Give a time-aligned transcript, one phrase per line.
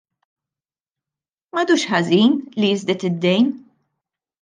[1.53, 3.59] M'għadux ħażin li jiżdied id-dejn!